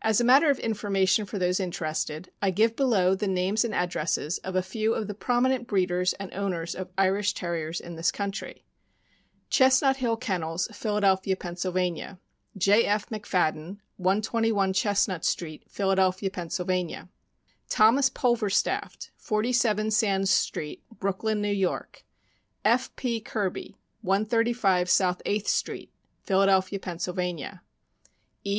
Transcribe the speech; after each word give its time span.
As 0.00 0.20
a 0.20 0.24
matter 0.24 0.48
of 0.48 0.60
information 0.60 1.26
for 1.26 1.40
those 1.40 1.58
interested, 1.58 2.30
I 2.40 2.52
give 2.52 2.76
below 2.76 3.16
the 3.16 3.26
names 3.26 3.64
and 3.64 3.74
addresses 3.74 4.38
of 4.44 4.54
a 4.54 4.62
few 4.62 4.94
of 4.94 5.08
the 5.08 5.14
prominent 5.16 5.66
breeders 5.66 6.12
and 6.20 6.32
owners 6.32 6.72
of 6.76 6.92
Irish 6.96 7.32
Terriers 7.34 7.80
in 7.80 7.96
this 7.96 8.12
country: 8.12 8.64
Chestnut 9.50 9.96
Hill 9.96 10.16
Kennels, 10.16 10.68
Philadelphia, 10.72 11.34
Penn.; 11.34 11.56
J. 12.56 12.84
F. 12.84 13.08
McFad 13.08 13.54
den, 13.54 13.80
121 13.96 14.72
Chestnut 14.72 15.24
street, 15.24 15.64
Philadelphia, 15.68 16.30
Penn.; 16.30 16.50
Thomas 17.68 18.08
Pulverstaft, 18.10 19.10
47 19.16 19.90
Sands 19.90 20.30
street, 20.30 20.84
Brooklyn, 20.96 21.44
N. 21.44 21.60
Y.; 21.60 21.80
F. 22.64 22.94
P. 22.94 23.18
Kirby, 23.20 23.74
135 24.02 24.88
South 24.88 25.20
Eighth 25.26 25.48
street, 25.48 25.90
Philadelphia, 26.22 26.78
Penn.; 26.78 27.50
E. 28.44 28.52